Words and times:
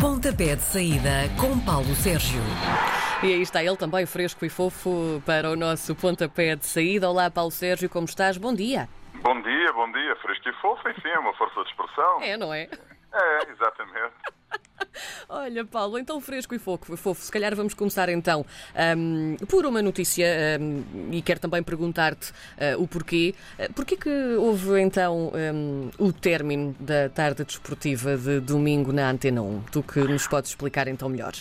Pontapé 0.00 0.56
de 0.56 0.62
saída 0.62 1.28
com 1.38 1.60
Paulo 1.60 1.94
Sérgio. 1.94 2.40
E 3.22 3.34
aí 3.34 3.42
está 3.42 3.62
ele 3.62 3.76
também 3.76 4.06
fresco 4.06 4.46
e 4.46 4.48
fofo 4.48 5.22
para 5.26 5.50
o 5.50 5.56
nosso 5.56 5.94
pontapé 5.94 6.56
de 6.56 6.64
saída. 6.64 7.10
Olá, 7.10 7.30
Paulo 7.30 7.50
Sérgio, 7.50 7.90
como 7.90 8.06
estás? 8.06 8.38
Bom 8.38 8.54
dia. 8.54 8.88
Bom 9.22 9.42
dia, 9.42 9.72
bom 9.74 9.92
dia. 9.92 10.16
Fresco 10.16 10.48
e 10.48 10.52
fofo, 10.54 10.88
enfim, 10.88 11.08
é 11.08 11.18
uma 11.18 11.34
força 11.34 11.62
de 11.62 11.68
expressão. 11.68 12.22
É, 12.22 12.36
não 12.38 12.54
é? 12.54 12.62
É, 13.12 13.50
exatamente. 13.50 14.14
Olha, 15.28 15.64
Paulo, 15.64 15.98
então 15.98 16.20
fresco 16.20 16.54
e 16.54 16.58
fofo, 16.58 16.96
fofo. 16.96 17.22
Se 17.22 17.32
calhar 17.32 17.54
vamos 17.54 17.74
começar 17.74 18.08
então 18.08 18.44
hum, 18.96 19.36
por 19.48 19.66
uma 19.66 19.82
notícia 19.82 20.26
hum, 20.60 21.10
e 21.12 21.22
quero 21.22 21.40
também 21.40 21.62
perguntar-te 21.62 22.30
uh, 22.30 22.82
o 22.82 22.88
porquê. 22.88 23.34
Uh, 23.58 23.72
porquê 23.72 23.96
que 23.96 24.10
houve 24.36 24.80
então 24.80 25.32
hum, 25.34 25.90
o 25.98 26.12
término 26.12 26.74
da 26.78 27.08
tarde 27.08 27.44
desportiva 27.44 28.16
de 28.16 28.40
domingo 28.40 28.92
na 28.92 29.10
Antena 29.10 29.42
1? 29.42 29.62
Tu 29.72 29.82
que 29.82 30.00
nos 30.00 30.26
podes 30.26 30.50
explicar 30.50 30.88
então 30.88 31.08
melhor. 31.08 31.32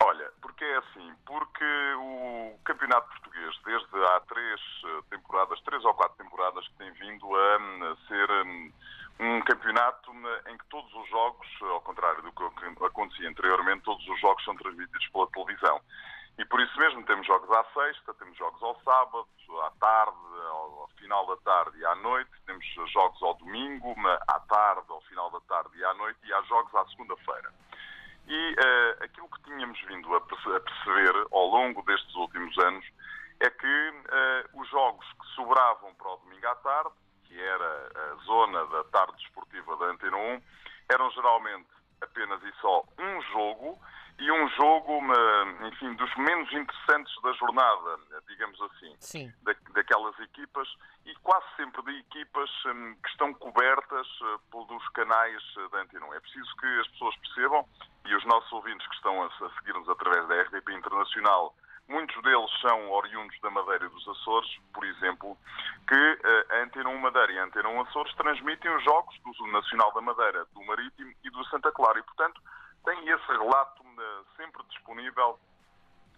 Olha, 0.00 0.30
porque 0.40 0.64
é 0.64 0.76
assim, 0.78 1.12
porque 1.26 1.64
o 1.96 2.54
campeonato 2.64 3.08
português, 3.08 3.54
desde 3.64 4.06
há 4.06 4.20
três 4.20 4.60
eh, 4.84 5.00
temporadas, 5.10 5.60
três 5.62 5.84
ou 5.84 5.94
quatro 5.94 6.16
temporadas, 6.18 6.66
que 6.68 6.74
tem 6.78 6.92
vindo 6.92 7.34
a, 7.34 7.58
hum, 7.58 7.96
ser 8.06 8.30
hum, 8.30 8.72
um 9.20 9.40
campeonato 9.40 10.12
em 10.46 10.56
que 10.56 10.66
todos 10.66 10.92
os 10.94 11.08
jogos, 11.08 11.46
ao 11.62 11.80
contrário 11.80 12.22
do 12.22 12.32
que 12.32 12.84
acontecia 12.84 13.28
anteriormente, 13.28 13.82
todos 13.82 14.06
os 14.08 14.20
jogos 14.20 14.44
são 14.44 14.56
transmitidos 14.56 15.08
pela 15.08 15.26
televisão. 15.28 15.80
E 16.38 16.44
por 16.44 16.60
isso 16.60 16.78
mesmo 16.78 17.04
temos 17.04 17.26
jogos 17.26 17.50
à 17.50 17.64
sexta, 17.74 18.14
temos 18.14 18.36
jogos 18.38 18.62
ao 18.62 18.80
sábado, 18.82 19.26
à 19.64 19.70
tarde, 19.80 20.16
ao 20.50 20.88
final 20.96 21.26
da 21.26 21.36
tarde 21.38 21.78
e 21.78 21.84
à 21.84 21.96
noite, 21.96 22.30
temos 22.46 22.64
jogos 22.92 23.20
ao 23.22 23.34
domingo, 23.34 23.94
à 24.06 24.38
tarde, 24.40 24.86
ao 24.88 25.00
final 25.02 25.30
da 25.32 25.40
tarde 25.40 25.76
e 25.76 25.84
à 25.84 25.94
noite, 25.94 26.18
e 26.22 26.32
há 26.32 26.40
jogos 26.42 26.72
à 26.76 26.86
segunda-feira. 26.86 27.52
E 28.28 28.52
uh, 28.52 29.04
aquilo 29.04 29.28
que 29.30 29.42
tínhamos 29.42 29.80
vindo 29.86 30.14
a 30.14 30.20
perceber 30.20 31.26
ao 31.32 31.46
longo 31.46 31.82
destes 31.82 32.14
últimos 32.14 32.56
anos 32.58 32.84
é 33.40 33.50
que 33.50 33.66
uh, 33.66 34.60
os 34.60 34.68
jogos 34.68 35.06
que 35.14 35.26
sobravam 35.34 35.92
para 35.94 36.12
o 36.12 36.16
domingo 36.18 36.46
à 36.46 36.54
tarde 36.56 36.94
que 37.28 37.38
era 37.38 37.90
a 37.94 38.14
zona 38.24 38.66
da 38.66 38.84
tarde 38.84 39.12
desportiva 39.18 39.76
da 39.76 39.86
Antena 39.86 40.16
1, 40.16 40.42
eram 40.90 41.10
geralmente 41.10 41.68
apenas 42.00 42.42
e 42.42 42.52
só 42.60 42.82
um 42.98 43.22
jogo 43.32 43.78
e 44.18 44.32
um 44.32 44.48
jogo, 44.48 45.00
enfim, 45.68 45.94
dos 45.94 46.12
menos 46.16 46.52
interessantes 46.52 47.14
da 47.22 47.32
jornada, 47.34 48.00
digamos 48.26 48.60
assim, 48.62 48.87
Sim. 48.98 49.32
Da, 49.42 49.54
daquelas 49.74 50.18
equipas 50.20 50.68
e 51.04 51.14
quase 51.16 51.46
sempre 51.56 51.82
de 51.82 51.98
equipas 51.98 52.50
hum, 52.66 52.96
que 53.02 53.08
estão 53.10 53.32
cobertas 53.34 54.06
uh, 54.20 54.38
pelos 54.50 54.88
canais 54.90 55.42
uh, 55.56 55.68
da 55.70 55.82
Antena 55.82 56.06
1. 56.06 56.14
É 56.14 56.20
preciso 56.20 56.56
que 56.56 56.66
as 56.80 56.88
pessoas 56.88 57.16
percebam 57.16 57.68
e 58.04 58.14
os 58.14 58.24
nossos 58.24 58.52
ouvintes 58.52 58.86
que 58.88 58.94
estão 58.96 59.22
a, 59.22 59.26
a 59.26 59.50
seguir-nos 59.58 59.88
através 59.88 60.26
da 60.28 60.42
RDP 60.42 60.72
Internacional 60.72 61.54
Muitos 61.88 62.22
deles 62.22 62.50
são 62.60 62.90
oriundos 62.90 63.40
da 63.40 63.50
Madeira 63.50 63.86
e 63.86 63.88
dos 63.88 64.06
Açores, 64.06 64.58
por 64.74 64.84
exemplo, 64.84 65.38
que 65.88 65.94
eh, 65.94 66.46
a 66.50 66.62
Antena 66.62 66.90
1 66.90 66.98
Madeira 66.98 67.32
e 67.32 67.38
a 67.38 67.44
Antena 67.44 67.70
1 67.70 67.80
Açores 67.80 68.14
transmitem 68.14 68.76
os 68.76 68.84
jogos 68.84 69.18
do 69.22 69.46
Nacional 69.46 69.90
da 69.94 70.02
Madeira, 70.02 70.46
do 70.52 70.62
Marítimo 70.64 71.10
e 71.24 71.30
do 71.30 71.42
Santa 71.46 71.72
Clara. 71.72 71.98
E, 71.98 72.02
portanto, 72.02 72.42
têm 72.84 73.08
esse 73.08 73.26
relato 73.28 73.82
eh, 73.82 74.22
sempre 74.36 74.62
disponível 74.68 75.40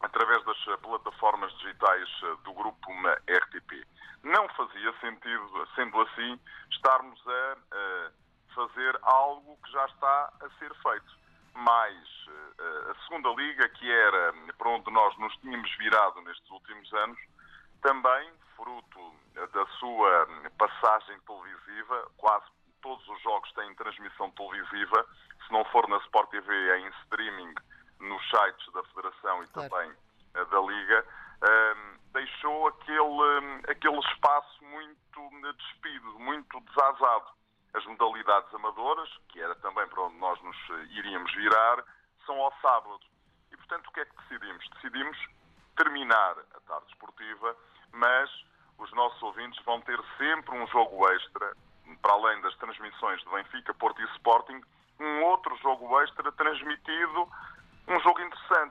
através 0.01 0.45
das 0.45 0.69
eh, 0.69 0.77
plataformas 0.79 1.53
digitais 1.59 2.09
do 2.45 2.53
grupo 2.53 2.91
RTP. 3.29 3.87
Não 4.23 4.49
fazia 4.51 4.93
sentido, 5.01 5.69
sendo 5.75 6.01
assim, 6.01 6.41
estarmos 6.71 7.21
a, 7.27 7.57
a 7.73 8.11
fazer 8.55 8.99
algo 9.03 9.59
que 9.65 9.73
já 9.73 9.85
está 9.87 10.33
a 10.41 10.51
ser 10.59 10.75
feito. 10.75 11.21
Mais 11.55 12.27
uh, 12.29 12.91
a 12.91 12.95
segunda 13.07 13.29
liga, 13.31 13.69
que 13.71 13.91
era 13.91 14.33
para 14.57 14.69
onde 14.69 14.91
nós 14.91 15.17
nos 15.19 15.35
tínhamos 15.39 15.71
virado 15.79 16.21
nestes 16.23 16.51
últimos 16.51 16.93
anos, 16.95 17.19
também 17.83 18.31
fruto 18.57 19.15
da 19.35 19.67
sua 19.79 20.29
passagem 20.59 21.19
televisiva, 21.21 22.11
quase 22.17 22.45
todos 22.83 23.07
os 23.09 23.23
jogos 23.23 23.51
têm 23.53 23.75
transmissão 23.75 24.31
televisiva, 24.33 25.07
se 25.47 25.53
não 25.53 25.65
for 25.67 25.89
na 25.89 25.97
Sport 25.99 26.31
TV 26.31 26.53
é 26.71 26.79
em 26.81 26.89
streaming 27.05 27.55
nos 28.01 28.23
sites 28.31 28.73
da 28.73 28.83
Federação 28.85 29.43
e 29.45 29.47
claro. 29.49 29.71
também 29.71 29.91
uh, 29.91 30.47
da 30.47 30.61
Liga, 30.61 31.07
uh, 31.43 31.99
deixou 32.13 32.69
aquele, 32.69 33.63
aquele 33.69 33.99
espaço 33.99 34.65
muito 34.65 35.01
despido, 35.57 36.19
muito 36.19 36.61
desazado 36.61 37.41
as 37.75 37.85
modalidades 37.87 38.53
amadoras, 38.55 39.09
que 39.29 39.41
era 39.41 39.55
também 39.57 39.87
para 39.89 40.03
onde 40.03 40.17
nós 40.17 40.41
nos 40.43 40.57
eh, 40.71 40.87
iríamos 40.91 41.33
virar, 41.35 41.85
são 42.27 42.41
ao 42.41 42.53
sábado. 42.61 43.01
E, 43.53 43.57
portanto, 43.57 43.87
o 43.87 43.93
que 43.93 44.01
é 44.01 44.05
que 44.05 44.17
decidimos? 44.23 44.69
Decidimos 44.75 45.19
terminar 45.77 46.37
a 46.55 46.61
tarde 46.61 46.87
esportiva, 46.89 47.57
mas 47.93 48.31
os 48.79 48.91
nossos 48.93 49.23
ouvintes 49.23 49.63
vão 49.65 49.81
ter 49.83 49.99
sempre 50.19 50.57
um 50.57 50.67
jogo 50.69 51.09
extra, 51.13 51.57
para 52.03 52.13
além 52.13 52.41
das 52.41 52.57
transmissões 52.57 53.21
de 53.21 53.31
Benfica, 53.31 53.75
Porto 53.75 54.01
e 54.03 54.05
Sporting, 54.17 54.61
um 54.99 55.23
outro 55.25 55.57
jogo 55.59 56.01
extra 56.01 56.31
transmitido, 56.33 57.29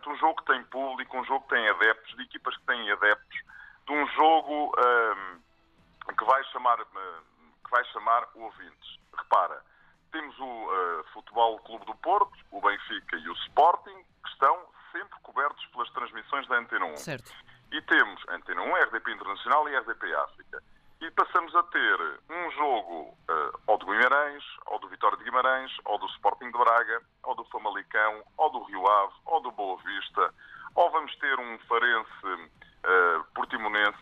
um 0.10 0.18
jogo 0.18 0.42
que 0.42 0.52
tem 0.52 0.64
público, 0.66 1.18
um 1.18 1.26
jogo 1.26 1.44
que 1.48 1.56
tem 1.56 1.70
adeptos, 1.70 2.16
de 2.16 2.24
equipas 2.24 2.56
que 2.58 2.66
têm 2.66 2.92
adeptos, 2.92 3.40
de 3.86 3.94
um 3.94 4.08
jogo 4.08 4.76
um, 4.78 6.14
que 6.14 6.26
vai 6.26 6.44
chamar 6.46 6.78
que 6.78 7.72
vai 7.72 7.86
chamar 7.86 8.28
ouvintes. 8.34 9.00
Repara, 9.16 9.64
temos 10.12 10.38
o 10.40 10.44
uh, 10.44 11.04
Futebol 11.14 11.60
Clube 11.60 11.86
do 11.86 11.96
Porto, 11.96 12.34
o 12.52 12.62
Benfica 12.62 13.16
e 13.18 13.30
o 13.30 13.34
Sporting, 13.34 14.04
que 14.24 14.30
estão 14.30 14.66
sempre 14.92 15.20
cobertos 15.22 15.64
pelas 15.68 15.90
transmissões 15.92 16.48
da 16.48 16.58
Antena 16.58 16.86
1. 16.86 16.98
Certo. 16.98 17.32
E 17.72 17.82
temos 17.84 18.24
Antena 18.30 18.62
1, 18.62 18.76
RDP 18.86 19.12
Internacional 19.12 19.70
e 19.70 19.78
RDP 19.78 20.16
África. 20.16 20.64
E 21.02 21.10
passamos 21.12 21.56
a 21.56 21.64
ter 21.64 22.20
um 22.30 22.52
jogo 22.52 23.18
uh, 23.30 23.60
ou 23.68 23.78
do 23.78 23.86
Guimarães, 23.86 24.44
ou 24.66 24.80
do 24.80 24.90
Vitória 24.90 25.18
de 25.18 25.24
Guimarães, 25.24 25.72
ou 25.86 25.98
do 25.98 26.06
Sporting 26.08 26.52
de 26.52 26.58
Braga, 26.58 27.02
ou 27.24 27.36
do 27.36 27.46
Famalicão, 27.46 28.22
ou 28.38 28.52
do 28.52 28.64
Rio 28.64 28.86
Ave, 28.86 29.14
ou 29.26 29.42
do 29.42 29.52
Boa 29.52 29.78
Vista, 29.82 30.34
ou 30.76 30.92
vamos 30.92 31.16
ter 31.18 31.40
um 31.40 31.58
Farense 31.60 32.26
uh, 32.26 33.24
Portimonense, 33.34 34.00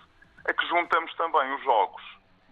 a 0.47 0.53
que 0.53 0.68
juntamos 0.68 1.13
também 1.16 1.53
os 1.53 1.63
jogos 1.63 2.02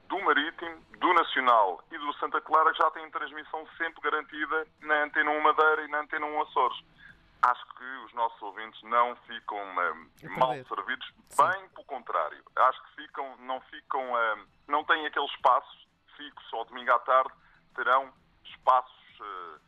do 0.08 0.20
Marítimo, 0.22 0.80
do 1.00 1.14
Nacional 1.14 1.84
e 1.92 1.98
do 1.98 2.14
Santa 2.14 2.40
Clara 2.42 2.72
que 2.72 2.78
já 2.78 2.92
têm 2.92 3.10
transmissão 3.10 3.66
sempre 3.78 4.02
garantida 4.02 4.68
na 4.82 5.04
Antena 5.04 5.32
1 5.32 5.42
Madeira 5.42 5.86
e 5.86 5.88
na 5.88 6.02
Antena 6.02 6.26
1 6.28 6.42
Açores. 6.44 6.78
Acho 7.50 7.66
que 7.76 7.84
os 8.06 8.14
nossos 8.14 8.42
ouvintes 8.42 8.82
não 8.84 9.16
ficam 9.28 9.58
uh, 9.58 10.40
mal 10.40 10.54
servidos, 10.66 11.08
Sim. 11.30 11.44
bem 11.44 11.70
pelo 11.70 11.86
contrário. 11.86 12.44
Acho 12.56 12.84
que 12.84 13.04
ficam, 13.04 13.38
não 13.38 13.62
ficam, 13.62 14.02
uh, 14.14 14.48
não 14.68 14.84
têm 14.84 15.06
aquele 15.06 15.26
espaço 15.28 15.88
fixo 16.18 16.56
ao 16.56 16.66
domingo 16.66 16.92
à 16.92 17.00
tarde, 17.00 17.34
terão 17.76 18.12
espaços 18.44 19.20
uh, 19.20 19.60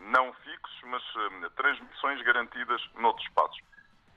não 0.00 0.32
fixos, 0.32 0.80
mas 0.84 1.02
transmissões 1.54 2.22
garantidas 2.22 2.82
noutros 2.94 3.26
espaços. 3.28 3.60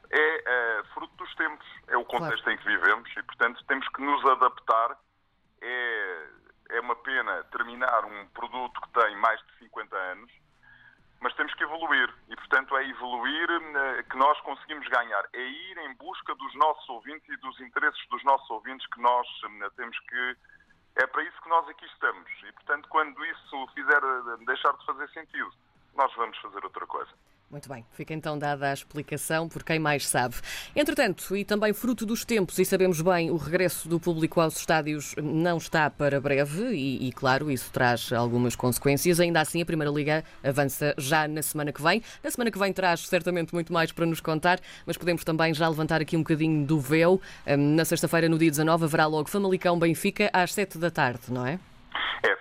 É 0.09 0.83
fruto 0.93 1.13
dos 1.15 1.35
tempos, 1.35 1.67
é 1.87 1.97
o 1.97 2.05
contexto 2.05 2.43
claro. 2.43 2.51
em 2.51 2.57
que 2.57 2.65
vivemos 2.65 3.09
e, 3.17 3.23
portanto, 3.23 3.63
temos 3.65 3.87
que 3.89 4.01
nos 4.01 4.23
adaptar 4.25 4.97
é, 5.63 6.27
é 6.71 6.79
uma 6.81 6.95
pena 6.97 7.43
terminar 7.45 8.05
um 8.05 8.27
produto 8.27 8.79
que 8.81 8.89
tem 8.89 9.15
mais 9.17 9.39
de 9.41 9.59
50 9.59 9.95
anos, 9.95 10.31
mas 11.23 11.33
temos 11.35 11.53
que 11.55 11.63
evoluir. 11.63 12.13
E, 12.27 12.35
portanto, 12.35 12.75
é 12.77 12.85
evoluir 12.85 13.49
eh, 13.49 14.03
que 14.03 14.17
nós 14.17 14.39
conseguimos 14.41 14.85
ganhar. 14.89 15.23
É 15.31 15.41
ir 15.41 15.77
em 15.77 15.95
busca 15.95 16.35
dos 16.35 16.53
nossos 16.55 16.87
ouvintes 16.89 17.27
e 17.29 17.37
dos 17.37 17.59
interesses 17.61 18.05
dos 18.09 18.21
nossos 18.25 18.47
ouvintes 18.49 18.85
que 18.87 19.01
nós 19.01 19.25
eh, 19.45 19.69
temos 19.77 19.97
que. 20.01 20.37
É 20.97 21.07
para 21.07 21.23
isso 21.23 21.41
que 21.41 21.49
nós 21.49 21.67
aqui 21.69 21.85
estamos. 21.85 22.29
E, 22.43 22.51
portanto, 22.51 22.89
quando 22.89 23.25
isso 23.25 23.67
fizer 23.73 24.03
eh, 24.03 24.45
deixar 24.45 24.73
de 24.73 24.85
fazer 24.85 25.09
sentido, 25.11 25.51
nós 25.95 26.13
vamos 26.15 26.37
fazer 26.39 26.63
outra 26.63 26.85
coisa. 26.85 27.11
Muito 27.53 27.69
bem, 27.69 27.85
fica 27.91 28.15
então 28.15 28.35
dada 28.35 28.71
a 28.71 28.73
explicação 28.73 29.47
por 29.47 29.63
quem 29.63 29.77
mais 29.77 30.07
sabe. 30.07 30.33
Entretanto, 30.75 31.37
e 31.37 31.45
também 31.45 31.71
fruto 31.71 32.03
dos 32.03 32.25
tempos, 32.25 32.57
e 32.57 32.65
sabemos 32.65 32.99
bem, 32.99 33.29
o 33.29 33.37
regresso 33.37 33.87
do 33.87 33.99
público 33.99 34.41
aos 34.41 34.57
estádios 34.57 35.13
não 35.21 35.57
está 35.59 35.87
para 35.87 36.19
breve 36.19 36.73
e, 36.73 37.07
e, 37.07 37.11
claro, 37.11 37.51
isso 37.51 37.69
traz 37.71 38.11
algumas 38.11 38.55
consequências. 38.55 39.19
Ainda 39.19 39.39
assim, 39.39 39.61
a 39.61 39.65
Primeira 39.67 39.93
Liga 39.93 40.23
avança 40.43 40.95
já 40.97 41.27
na 41.27 41.43
semana 41.43 41.71
que 41.71 41.79
vem. 41.79 42.01
Na 42.23 42.31
semana 42.31 42.49
que 42.49 42.57
vem 42.57 42.73
traz 42.73 43.01
certamente 43.01 43.53
muito 43.53 43.71
mais 43.71 43.91
para 43.91 44.07
nos 44.07 44.19
contar, 44.19 44.59
mas 44.83 44.97
podemos 44.97 45.23
também 45.23 45.53
já 45.53 45.69
levantar 45.69 46.01
aqui 46.01 46.17
um 46.17 46.21
bocadinho 46.21 46.65
do 46.65 46.79
véu. 46.79 47.21
Hum, 47.45 47.75
na 47.75 47.85
sexta-feira, 47.85 48.27
no 48.27 48.39
dia 48.39 48.49
19, 48.49 48.85
haverá 48.85 49.05
logo 49.05 49.29
Famalicão 49.29 49.77
Benfica 49.77 50.27
às 50.33 50.51
7 50.55 50.79
da 50.79 50.89
tarde, 50.89 51.25
não 51.29 51.45
é? 51.45 51.59
É, 52.23 52.31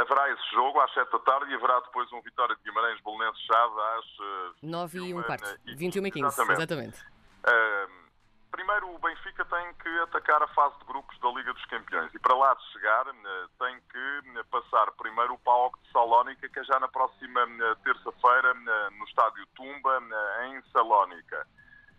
haverá 0.00 0.28
esse 0.32 0.50
jogo 0.50 0.80
às 0.80 0.92
7 0.92 1.10
da 1.12 1.18
tarde 1.20 1.52
e 1.52 1.54
haverá 1.54 1.78
depois 1.80 2.12
um 2.12 2.20
Vitória 2.20 2.56
de 2.56 2.62
Guimarães 2.64 3.00
Bolonense 3.00 3.38
Chave 3.46 3.74
às 3.96 4.60
9 4.60 4.98
e 4.98 5.14
um 5.14 5.22
quarto, 5.22 5.56
21 5.64 6.06
e 6.06 6.10
15, 6.10 6.26
exatamente. 6.26 6.58
exatamente. 6.58 7.00
Uh, 7.46 8.04
primeiro 8.50 8.92
o 8.92 8.98
Benfica 8.98 9.44
tem 9.44 9.74
que 9.74 9.88
atacar 10.00 10.42
a 10.42 10.48
fase 10.48 10.76
de 10.80 10.84
grupos 10.86 11.16
da 11.20 11.28
Liga 11.30 11.52
dos 11.52 11.64
Campeões 11.66 12.12
e 12.12 12.18
para 12.18 12.34
lá 12.34 12.54
de 12.54 12.72
chegar 12.72 13.04
tem 13.04 13.80
que 13.88 14.44
passar 14.50 14.90
primeiro 14.92 15.34
o 15.34 15.38
PAOK 15.38 15.78
de 15.80 15.92
Salónica, 15.92 16.48
que 16.48 16.58
é 16.58 16.64
já 16.64 16.80
na 16.80 16.88
próxima 16.88 17.46
terça-feira 17.84 18.54
no 18.98 19.04
estádio 19.04 19.46
Tumba, 19.54 20.02
em 20.46 20.60
Salónica. 20.72 21.46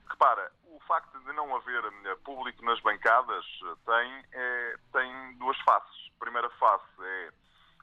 Repara, 0.09 0.51
o 0.75 0.79
facto 0.87 1.17
de 1.19 1.33
não 1.33 1.55
haver 1.55 1.83
público 2.23 2.63
nas 2.65 2.79
bancadas 2.81 3.45
tem, 3.85 4.25
é, 4.33 4.75
tem 4.91 5.37
duas 5.37 5.57
faces. 5.61 6.11
A 6.15 6.19
primeira 6.19 6.49
face 6.51 6.83
é 7.01 7.29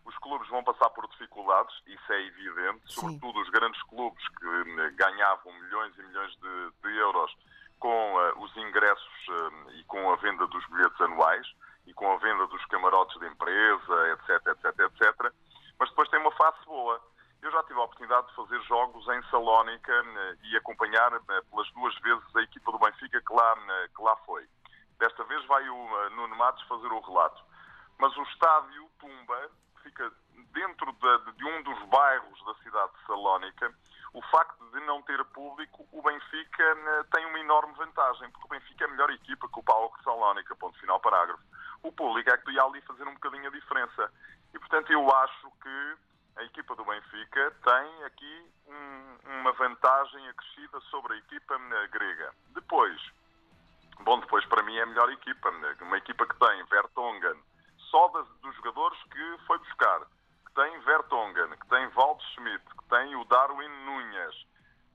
os 0.04 0.16
clubes 0.18 0.48
vão 0.48 0.64
passar 0.64 0.90
por 0.90 1.06
dificuldades, 1.08 1.74
isso 1.86 2.12
é 2.12 2.26
evidente, 2.26 2.92
Sim. 2.92 3.00
sobretudo 3.00 3.40
os 3.40 3.48
grandes 3.50 3.80
clubes 3.84 4.22
que 4.28 4.90
ganhavam 4.96 5.52
milhões 5.52 5.96
e 5.96 6.02
milhões 6.02 6.32
de, 6.36 6.72
de 6.82 6.98
euros 6.98 7.32
com 7.78 8.14
uh, 8.14 8.42
os 8.42 8.56
ingressos 8.56 9.28
uh, 9.28 9.70
e 9.74 9.84
com 9.84 10.12
a 10.12 10.16
venda 10.16 10.46
dos 10.46 10.66
bilhetes 10.66 11.00
anuais 11.00 11.46
e 11.86 11.94
com 11.94 12.12
a 12.12 12.16
venda 12.16 12.46
dos 12.46 12.64
camarotes 12.66 13.18
de 13.20 13.26
empresa, 13.26 14.08
etc, 14.12 14.46
etc, 14.48 14.80
etc. 14.80 15.32
Mas 15.78 15.88
depois 15.90 16.08
tem 16.08 16.20
uma 16.20 16.32
face 16.32 16.64
boa. 16.64 17.00
Eu 17.42 17.50
já 17.50 17.62
tive 17.64 17.80
a 17.80 17.82
oportunidade 17.82 18.28
de 18.28 18.34
fazer 18.34 18.62
jogos 18.62 19.06
em 19.08 19.22
Salónica 19.30 19.92
uh, 19.92 20.46
e 20.46 20.56
acompanhar 20.56 21.10
pelas 21.20 21.70
duas 21.72 21.94
vezes 21.98 22.36
a 22.36 22.42
equipa 22.42 22.70
do 22.72 22.78
Benfica 22.78 23.20
que 23.20 23.34
lá, 23.34 23.56
que 23.94 24.02
lá 24.02 24.16
foi. 24.24 24.48
Desta 24.98 25.24
vez 25.24 25.44
vai 25.46 25.68
o 25.68 26.10
Nuno 26.10 26.36
Matos 26.36 26.62
fazer 26.68 26.86
o 26.86 27.00
relato. 27.00 27.42
Mas 27.98 28.16
o 28.16 28.22
estádio 28.22 28.88
Tumba 29.00 29.50
fica 29.82 30.10
dentro 30.52 30.92
de, 30.92 31.32
de 31.32 31.44
um 31.44 31.62
dos 31.64 31.82
bairros 31.88 32.44
da 32.44 32.54
cidade 32.62 32.92
de 32.92 33.06
Salónica 33.06 33.74
o 34.12 34.20
facto 34.30 34.62
de 34.72 34.80
não 34.80 35.00
ter 35.02 35.24
público, 35.26 35.86
o 35.90 36.02
Benfica 36.02 37.06
tem 37.12 37.24
uma 37.26 37.40
enorme 37.40 37.72
vantagem, 37.74 38.30
porque 38.30 38.46
o 38.46 38.50
Benfica 38.50 38.84
é 38.84 38.88
a 38.88 38.90
melhor 38.90 39.10
equipa 39.10 39.48
que 39.48 39.58
o 39.58 39.62
Paulo 39.62 39.90
de 39.96 40.04
Salónica, 40.04 40.54
ponto 40.56 40.78
final 40.78 41.00
parágrafo. 41.00 41.42
O 41.82 41.90
público 41.90 42.28
é 42.30 42.36
que 42.36 42.50
ia 42.50 42.62
ali 42.62 42.80
fazer 42.82 43.08
um 43.08 43.14
bocadinho 43.14 43.48
a 43.48 43.50
diferença. 43.50 44.12
E, 44.52 44.58
portanto, 44.58 44.92
eu 44.92 45.10
acho 45.16 45.50
que 45.62 45.96
a 46.36 46.42
equipa 46.44 46.74
do 46.74 46.84
Benfica 46.84 47.50
tem 47.62 48.04
aqui 48.04 48.50
um, 48.66 49.40
uma 49.40 49.52
vantagem 49.52 50.28
acrescida 50.28 50.80
sobre 50.90 51.14
a 51.14 51.16
equipa 51.16 51.58
grega. 51.90 52.32
Depois, 52.54 53.00
bom, 54.00 54.18
depois 54.20 54.44
para 54.46 54.62
mim 54.62 54.76
é 54.76 54.82
a 54.82 54.86
melhor 54.86 55.10
equipa, 55.10 55.50
né, 55.50 55.76
uma 55.80 55.98
equipa 55.98 56.26
que 56.26 56.38
tem 56.38 56.64
Vertonghen, 56.64 57.42
só 57.90 58.08
das, 58.08 58.26
dos 58.40 58.54
jogadores 58.56 58.98
que 59.04 59.38
foi 59.46 59.58
buscar, 59.58 60.00
que 60.46 60.54
tem 60.54 60.80
Vertonghen, 60.80 61.50
que 61.50 61.68
tem 61.68 61.86
Waldschmidt, 61.94 62.64
que 62.64 62.88
tem 62.88 63.16
o 63.16 63.24
Darwin 63.26 63.68
Nunhas, 63.84 64.46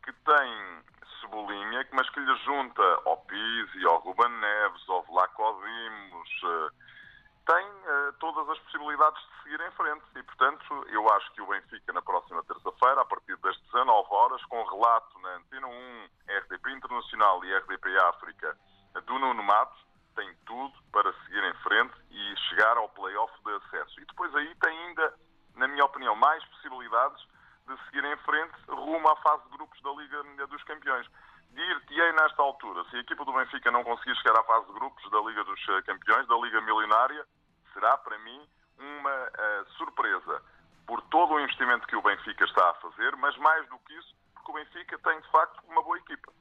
que 0.04 0.14
tem 0.14 0.84
Cebolinha, 1.22 1.88
mas 1.92 2.10
que 2.10 2.20
lhe 2.20 2.36
junta 2.38 2.82
ao 3.06 3.18
Pizzi, 3.18 3.86
ao 3.86 4.00
Ruben 4.00 4.30
Neves, 4.30 4.90
ao 4.90 5.04
Vlaco 5.04 5.62
Dimos, 5.62 6.30
eh, 6.44 6.87
tem 7.48 7.66
uh, 7.66 8.14
todas 8.20 8.48
as 8.50 8.60
possibilidades 8.60 9.20
de 9.22 9.44
seguir 9.44 9.62
em 9.62 9.72
frente. 9.72 10.04
E, 10.16 10.24
portanto, 10.24 10.86
eu 10.90 11.08
acho 11.14 11.32
que 11.32 11.42
o 11.42 11.48
Benfica, 11.48 11.94
na 11.94 12.02
próxima 12.02 12.44
terça-feira, 12.44 13.02
a 13.02 13.06
partir 13.06 13.38
das 13.38 13.58
19 13.72 14.08
horas, 14.12 14.44
com 14.46 14.62
relato 14.64 15.20
na 15.20 15.36
Antena 15.38 15.68
1, 15.68 16.10
RDP 16.28 16.72
Internacional 16.72 17.44
e 17.46 17.58
RDP 17.58 17.98
África, 18.00 18.58
do 19.06 19.18
Nuno 19.18 19.42
Matos, 19.44 19.80
tem 20.16 20.36
tudo 20.46 20.74
para 20.92 21.14
seguir 21.24 21.44
em 21.44 21.54
frente 21.64 21.94
e 22.12 22.36
chegar 22.50 22.76
ao 22.76 22.90
play-off 22.90 23.32
de 23.46 23.52
acesso. 23.54 24.02
E 24.02 24.06
depois 24.06 24.36
aí 24.36 24.54
tem 24.56 24.78
ainda, 24.78 25.14
na 25.56 25.68
minha 25.68 25.86
opinião, 25.86 26.16
mais 26.16 26.44
possibilidades 26.46 27.26
de 27.68 27.78
seguir 27.86 28.04
em 28.04 28.18
frente 28.18 28.56
rumo 28.68 29.08
à 29.10 29.16
fase 29.18 29.44
de 29.44 29.50
grupos 29.52 29.82
da 29.82 29.92
Liga 29.92 30.48
dos 30.48 30.64
Campeões. 30.64 31.08
Dir-te-ei 31.52 32.12
nesta 32.14 32.42
altura, 32.42 32.84
se 32.90 32.98
a 32.98 33.00
equipa 33.00 33.24
do 33.24 33.34
Benfica 33.34 33.72
não 33.72 33.84
conseguir 33.84 34.16
chegar 34.18 34.40
à 34.40 34.44
fase 34.44 34.68
de 34.68 34.74
grupos 34.74 35.10
da 35.10 35.20
Liga 35.22 35.44
dos 35.44 35.60
eh, 35.70 35.82
Campeões, 35.84 36.28
da 36.28 36.36
Liga 36.38 36.62
Milionária, 36.62 37.26
será 37.78 37.96
para 38.00 38.18
mim 38.20 38.42
uma 38.80 39.28
uh, 39.28 39.70
surpresa 39.78 40.42
por 40.88 41.02
todo 41.04 41.34
o 41.34 41.40
investimento 41.40 41.86
que 41.86 41.96
o 41.96 42.02
Benfica 42.02 42.44
está 42.46 42.72
a 42.72 42.74
fazer, 42.76 43.16
mas 43.18 43.38
mais 43.38 43.68
do 43.70 43.78
que 43.80 43.94
isso, 43.94 44.16
porque 44.34 44.52
o 44.52 44.54
Benfica 44.56 44.98
tem 44.98 45.22
de 45.22 45.28
facto 45.30 45.62
uma 45.70 45.84
boa 45.84 45.98
equipa. 45.98 46.32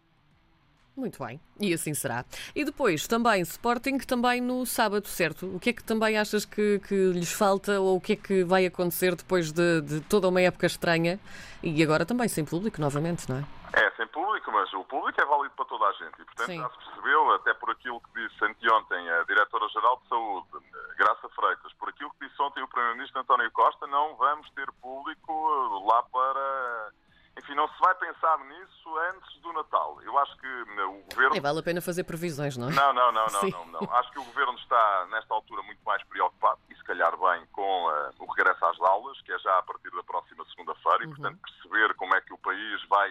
Muito 0.96 1.22
bem, 1.22 1.38
e 1.60 1.74
assim 1.74 1.92
será. 1.92 2.24
E 2.54 2.64
depois, 2.64 3.06
também 3.06 3.42
Sporting, 3.42 3.98
também 3.98 4.40
no 4.40 4.64
sábado, 4.64 5.06
certo? 5.06 5.54
O 5.54 5.60
que 5.60 5.70
é 5.70 5.72
que 5.74 5.84
também 5.84 6.16
achas 6.16 6.46
que, 6.46 6.78
que 6.78 7.12
lhes 7.12 7.30
falta 7.30 7.78
ou 7.78 7.96
o 7.96 8.00
que 8.00 8.14
é 8.14 8.16
que 8.16 8.44
vai 8.44 8.64
acontecer 8.64 9.14
depois 9.14 9.52
de, 9.52 9.82
de, 9.82 10.00
toda 10.02 10.26
uma 10.28 10.40
época 10.40 10.64
estranha 10.66 11.20
e 11.62 11.82
agora 11.82 12.06
também 12.06 12.28
sem 12.28 12.46
público, 12.46 12.80
novamente, 12.80 13.28
não 13.28 13.40
é? 13.40 13.44
É, 13.76 13.90
sem 13.90 14.06
público, 14.06 14.50
mas 14.50 14.72
o 14.72 14.82
público 14.84 15.20
é 15.20 15.24
válido 15.26 15.54
para 15.54 15.66
toda 15.66 15.84
a 15.84 15.92
gente 15.92 16.22
e, 16.22 16.24
portanto, 16.24 16.46
Sim. 16.46 16.60
já 16.62 16.70
se 16.70 16.78
percebeu, 16.78 17.34
até 17.34 17.52
por 17.52 17.70
aquilo 17.70 18.00
que 18.00 18.26
disse 18.26 18.42
anteontem 18.42 19.10
a 19.10 19.22
Diretora-Geral 19.24 20.00
de 20.02 20.08
Saúde, 20.08 20.48
Graça 20.96 21.28
Freitas, 21.28 21.72
por 21.74 21.90
aquilo 21.90 22.10
que 22.18 22.26
disse 22.26 22.40
ontem 22.40 22.62
o 22.62 22.68
Primeiro-Ministro 22.68 23.20
António 23.20 23.50
Costa, 23.52 23.86
não 23.86 24.16
vamos 24.16 24.48
ter 24.52 24.66
público 24.80 25.84
lá 25.86 26.02
para 26.04 26.90
enfim, 27.38 27.54
não 27.54 27.68
se 27.68 27.78
vai 27.78 27.94
pensar 27.96 28.38
nisso 28.38 28.98
antes 29.10 29.40
do 29.42 29.52
Natal. 29.52 30.00
Eu 30.02 30.18
acho 30.18 30.34
que 30.38 30.46
eh, 30.46 30.84
o 30.84 31.02
Governo... 31.10 31.42
Vale 31.42 31.58
a 31.58 31.62
pena 31.62 31.80
fazer 31.82 32.04
previsões, 32.04 32.56
não 32.56 32.70
é? 32.70 32.72
Não, 32.72 32.94
não, 32.94 33.12
não, 33.12 33.26
não, 33.26 33.42
não, 33.42 33.66
não, 33.66 33.94
Acho 33.96 34.10
que 34.10 34.18
o 34.18 34.24
Governo 34.24 34.54
está, 34.58 35.06
nesta 35.10 35.34
altura, 35.34 35.62
muito 35.62 35.82
mais 35.84 36.02
preocupado, 36.04 36.58
e 36.70 36.74
se 36.74 36.82
calhar 36.84 37.14
bem, 37.18 37.46
com 37.52 37.88
uh, 37.88 38.10
o 38.20 38.32
regresso 38.32 38.64
às 38.64 38.80
aulas, 38.80 39.20
que 39.20 39.32
é 39.32 39.38
já 39.38 39.58
a 39.58 39.62
partir 39.62 39.90
da 39.90 40.02
próxima 40.02 40.46
segunda-feira, 40.46 41.04
e, 41.04 41.06
uhum. 41.06 41.14
portanto, 41.14 41.40
perceber 41.42 41.94
como 41.96 42.16
é 42.16 42.20
que 42.22 42.32
o 42.32 42.38
país 42.38 42.88
vai, 42.88 43.10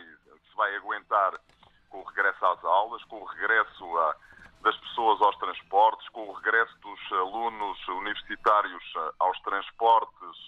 se 0.56 0.57
vai 0.57 0.74
aguentar 0.78 1.34
com 1.90 2.00
o 2.00 2.04
regresso 2.04 2.46
às 2.46 2.63
aulas, 2.63 3.04
com 3.06 3.22
o 3.22 3.25
regresso 3.25 3.98
a, 3.98 4.16
das 4.62 4.78
pessoas 4.78 5.22
aos 5.22 5.38
transportes, 5.38 6.07
com 6.10 6.30
o 6.30 6.34
regresso 6.34 6.78
dos 6.80 7.12
alunos 7.12 7.88
universitários 7.90 8.84
eh, 8.96 9.12
aos 9.19 9.40
transportes 9.42 10.40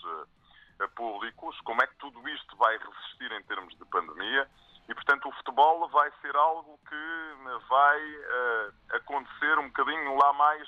públicos, 0.96 1.60
como 1.62 1.82
é 1.82 1.88
que 1.88 1.96
tudo 1.96 2.28
isto 2.30 2.56
vai 2.56 2.78
resistir 2.78 3.32
em 3.32 3.44
termos 3.44 3.76
de 3.78 3.86
pandemia 3.86 4.48
e, 4.88 4.94
portanto, 4.94 5.28
o 5.28 5.32
futebol 5.34 5.88
vai 5.90 6.12
ser 6.22 6.36
algo 6.36 6.80
que 6.88 7.60
vai 7.68 8.00
uh, 8.00 8.74
acontecer 8.96 9.60
um 9.60 9.68
bocadinho 9.68 10.16
lá 10.16 10.32
mais. 10.34 10.68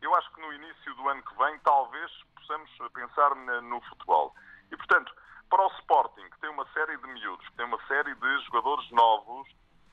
Eu 0.00 0.14
acho 0.14 0.32
que 0.32 0.40
no 0.40 0.52
início 0.52 0.94
do 0.94 1.08
ano 1.08 1.22
que 1.22 1.36
vem, 1.36 1.58
talvez 1.60 2.10
possamos 2.36 2.70
pensar 2.94 3.34
no 3.34 3.80
futebol. 3.82 4.34
E, 4.70 4.76
portanto, 4.76 5.12
para 5.50 5.66
o 5.66 5.70
Sporting, 5.80 6.30
que 6.30 6.40
tem 6.40 6.50
uma 6.50 6.66
série 6.72 6.96
de 6.96 7.06
miúdos, 7.08 7.46
que 7.48 7.56
tem 7.56 7.66
uma 7.66 7.80
série 7.86 8.14
de 8.14 8.38
jogadores 8.44 8.90
novos, 8.92 9.48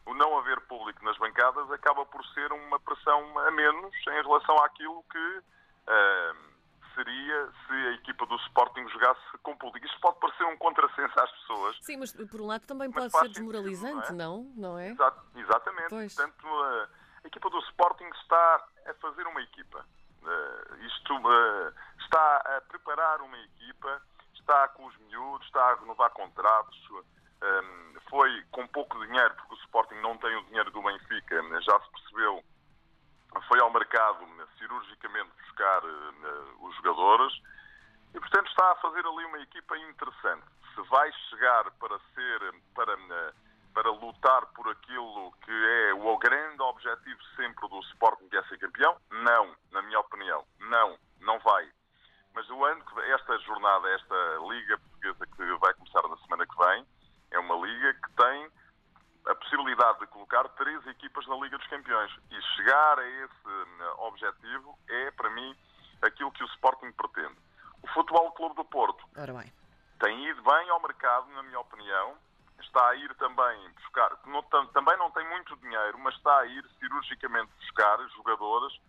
o 0.06 0.13
não 0.13 0.38
haver 0.38 0.62
público 0.62 1.04
nas 1.04 1.18
bancadas 1.18 1.69
acaba 1.71 2.06
por 2.06 2.25
ser 2.27 2.51
uma 2.54 2.80
pressão 2.80 3.39
a 3.39 3.51
menos 3.51 3.94
em 4.07 4.21
relação 4.21 4.56
àquilo 4.63 5.04
que. 5.12 5.42
Uh, 5.89 6.57
seria 6.98 7.50
se 7.68 7.74
a 7.74 7.92
equipa 7.94 8.25
do 8.25 8.36
Sporting 8.48 8.88
jogasse 8.89 9.21
com 9.44 9.56
público. 9.56 9.86
Isto 9.86 10.00
pode 10.01 10.19
parecer 10.19 10.44
um 10.45 10.57
contrassenso 10.57 11.13
às 11.19 11.31
pessoas. 11.31 11.77
Sim, 11.81 11.98
mas 11.98 12.12
por 12.12 12.42
um 12.42 12.48
lado 12.48 12.65
também 12.65 12.92
pode 12.92 13.12
ser 13.12 13.30
desmoralizante, 13.30 14.08
sentido, 14.08 14.17
não, 14.17 14.48
é? 14.55 14.55
não, 14.55 14.72
não 14.72 14.79
é? 14.79 14.96
Exatamente. 15.36 15.89
Pois. 15.89 16.15
Portanto, 16.15 16.48
a, 16.48 16.89
a, 17.24 17.27
equipa 17.27 17.50
do 17.51 17.60
Sporting 17.60 18.10
está 18.22 18.67
a 18.88 18.93
fazer 18.96 19.27
uma 19.27 19.41
equipa. 19.41 19.86
Uh, 20.24 20.75
isto 20.86 21.13
uh, 21.13 21.74
está 22.00 22.38
a 22.58 22.62
preparar 22.67 23.22
uma 23.22 23.38
equipa, 23.38 24.01
está 24.48 24.68
com 24.70 24.86
os 24.86 24.98
miúdos, 25.00 25.46
está 25.46 25.62
a 25.72 25.75
renovar 25.75 26.10
contratos. 26.12 26.89
Um, 26.89 27.04
ehm, 27.44 28.00
foi 28.10 28.44
com 28.51 28.66
pouco 28.68 28.98
dinheiro, 29.06 29.36
porque 29.36 29.56
o 29.56 29.58
Sporting 29.58 29.96
não 29.96 30.18
tem 30.18 30.34
o 30.38 30.46
dinheiro 30.46 30.72
do 30.72 30.82
Benfica, 30.82 31.36
já 31.62 31.80
se 31.82 31.92
percebeu 31.92 32.44
foi 33.48 33.60
ao 33.60 33.72
mercado 33.72 34.25
né, 34.25 34.46
cirurgicamente 34.58 35.30
buscar 35.42 35.84
uh, 35.84 36.66
os 36.66 36.75
jogadores 36.77 37.34
e, 38.13 38.20
portanto, 38.20 38.48
está 38.48 38.72
a 38.72 38.75
fazer 38.77 39.06
ali 39.06 39.25
uma 39.25 39.39
equipa 39.39 39.77
interessante. 39.77 40.46
Se 40.74 40.82
vai 40.89 41.12
chegar 41.30 41.70
para 41.72 42.00
ser, 42.16 42.39
para, 42.74 42.98
para 43.74 43.92
lutar 43.92 44.46
por 44.48 44.68
aquilo 44.70 45.32
que 45.44 45.51
é 45.51 45.94
o 45.94 46.18
grande 46.18 46.62
objetivo 46.62 47.20
sempre 47.36 47.68
do 47.68 47.80
Sporting, 47.92 48.27
que 48.30 48.38
é 48.38 48.44
ser 48.44 48.58
campeão, 48.58 48.98
não, 49.12 49.56
na 49.72 49.82
minha 49.82 50.00
opinião, 50.00 50.44
não, 50.60 50.98
não 51.20 51.38
vai. 51.39 51.70
Mas 52.38 52.48
o 52.51 52.65
ano 52.65 52.86
que 52.86 53.01
esta 53.12 53.36
jornada, 53.39 53.89
esta 53.89 54.15
Liga 54.48 54.77
Portuguesa 54.77 55.25
que 55.25 55.58
vai 55.58 55.74
começar 55.74 56.08
na 56.08 56.17
semana 56.17 56.46
que 56.46 56.56
vem, 56.56 56.86
é 57.32 57.39
uma 57.39 57.56
liga 57.65 57.96
que 57.96 58.12
tem 58.12 58.51
a 59.25 59.34
possibilidade 59.34 60.01
de 60.01 60.06
colocar 60.06 60.48
três 60.50 60.86
equipas 60.86 61.25
na 61.25 61.36
Liga 61.38 61.58
dos 61.58 61.65
Campeões. 61.65 62.15
E 62.29 62.39
chegar 62.56 63.00
a 63.00 63.10
esse 63.10 63.48
hum, 63.48 64.06
objetivo 64.06 64.77
é, 64.88 65.10
para 65.10 65.32
mim, 65.32 65.58
aquilo 66.03 66.32
que 66.32 66.44
o 66.44 66.46
Sporting 66.46 66.91
pretende. 66.91 67.36
O 67.82 67.88
Futebol 67.88 68.32
Clube 68.34 68.56
do 68.56 68.65
Porto 68.65 69.03
tem 70.00 70.29
ido 70.29 70.44
bem 70.44 70.70
ao 70.70 70.79
mercado, 70.79 71.27
na 71.32 71.41
minha 71.41 71.60
opinião. 71.60 72.20
Está 72.62 72.89
a 72.89 72.96
ir 72.98 73.15
também 73.15 73.72
buscar, 73.72 74.12
não, 74.27 74.44
também 74.44 74.96
não 74.98 75.10
tem 75.10 75.27
muito 75.27 75.56
dinheiro, 75.56 75.98
mas 75.98 76.13
está 76.13 76.38
a 76.38 76.46
ir 76.46 76.63
cirurgicamente 76.79 77.51
buscar 77.62 77.98
jogadores 78.10 78.79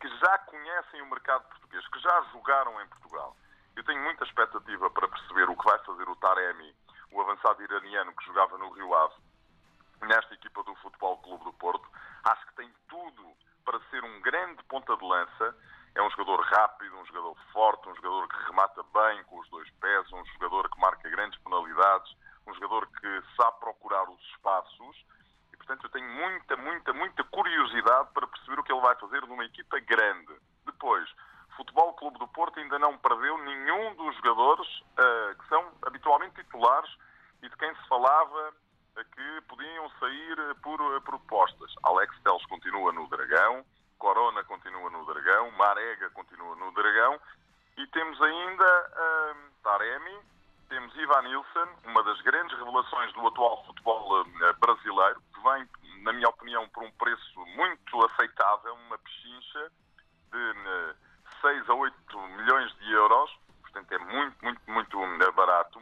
que 0.00 0.08
já 0.16 0.38
conhecem 0.38 1.02
o 1.02 1.10
mercado 1.10 1.44
português, 1.48 1.86
que 1.88 2.00
já 2.00 2.22
jogaram 2.32 2.80
em 2.80 2.88
Portugal. 2.88 3.36
Eu 3.76 3.84
tenho 3.84 4.02
muita 4.02 4.24
expectativa 4.24 4.90
para 4.90 5.08
perceber 5.08 5.48
o 5.48 5.56
que 5.56 5.64
vai 5.64 5.78
fazer 5.80 6.08
o 6.08 6.16
Taremi, 6.16 6.74
o 7.12 7.20
avançado 7.20 7.62
iraniano 7.62 8.14
que 8.16 8.24
jogava 8.24 8.56
no 8.58 8.70
Rio 8.70 8.94
Ave, 8.94 9.14
nesta 10.02 10.34
equipa 10.34 10.62
do 10.62 10.74
Futebol 10.76 11.18
Clube 11.18 11.44
do 11.44 11.52
Porto. 11.52 11.86
Acho 12.24 12.46
que 12.46 12.54
tem 12.54 12.72
tudo 12.88 13.32
para 13.64 13.78
ser 13.90 14.02
um 14.02 14.20
grande 14.22 14.62
ponta 14.64 14.96
de 14.96 15.04
lança. 15.04 15.56
É 15.94 16.02
um 16.02 16.10
jogador 16.10 16.40
rápido, 16.40 16.96
um 16.96 17.06
jogador 17.06 17.36
forte, 17.52 17.88
um 17.88 17.94
jogador 17.96 18.28
que 18.28 18.44
remata 18.46 18.82
bem 18.82 19.22
com 19.24 19.38
os 19.38 19.48
dois 19.50 19.68
pés, 19.80 20.12
um 20.12 20.24
jogador 20.26 20.70
que 20.70 20.80
marca 20.80 21.08
grandes 21.10 21.38
penalidades, 21.40 22.16
um 22.46 22.54
jogador 22.54 22.86
que 22.86 23.22
sabe 23.36 23.60
procurar 23.60 24.08
os 24.08 24.20
espaços. 24.30 25.04
Portanto, 25.70 25.84
eu 25.84 25.90
tenho 25.90 26.10
muita, 26.10 26.56
muita, 26.56 26.92
muita 26.92 27.22
curiosidade 27.24 28.08
para 28.12 28.26
perceber 28.26 28.58
o 28.58 28.64
que 28.64 28.72
ele 28.72 28.80
vai 28.80 28.96
fazer 28.96 29.20
numa 29.28 29.44
equipa 29.44 29.78
grande. 29.78 30.34
Depois, 30.66 31.08
Futebol 31.56 31.94
Clube 31.94 32.18
do 32.18 32.26
Porto 32.26 32.58
ainda 32.58 32.76
não 32.76 32.98
perdeu 32.98 33.38
nenhum 33.38 33.94
dos 33.94 34.16
jogadores 34.16 34.66
uh, 34.66 35.38
que 35.38 35.48
são 35.48 35.64
habitualmente 35.82 36.34
titulares 36.34 36.90
e 37.40 37.48
de 37.48 37.56
quem 37.56 37.72
se 37.72 37.88
falava 37.88 38.48
uh, 38.48 39.04
que 39.14 39.40
podiam 39.42 39.88
sair 40.00 40.40
uh, 40.40 40.56
por 40.56 41.00
propostas. 41.02 41.72
Alex 41.84 42.18
Teles 42.24 42.44
continua 42.46 42.92
no 42.92 43.06
Dragão, 43.06 43.64
Corona 43.96 44.42
continua 44.42 44.90
no 44.90 45.06
Dragão, 45.06 45.52
Marega 45.52 46.10
continua 46.10 46.56
no 46.56 46.72
Dragão 46.72 47.20
e 47.76 47.86
temos 47.88 48.20
ainda 48.20 49.44
Taremi, 49.62 50.18
temos 50.68 50.92
Ivan 50.96 51.22
Nilsson, 51.22 51.68
uma 51.84 52.02
das 52.02 52.20
grandes 52.22 52.58
revelações 52.58 53.12
do 53.12 53.24
atual 53.28 53.64
futebol 53.66 54.24
brasileiro, 54.58 55.22
vem, 55.42 55.68
na 56.02 56.12
minha 56.12 56.28
opinião, 56.28 56.68
por 56.68 56.82
um 56.82 56.90
preço 56.92 57.46
muito 57.46 58.06
aceitável, 58.06 58.74
uma 58.74 58.98
pechincha 58.98 59.72
de 60.30 60.94
6 61.40 61.68
a 61.68 61.74
8 61.74 62.20
milhões 62.36 62.72
de 62.78 62.92
euros, 62.92 63.30
portanto 63.62 63.92
é 63.92 63.98
muito, 63.98 64.44
muito, 64.44 64.70
muito 64.70 65.04
eh, 65.22 65.30
barato. 65.32 65.80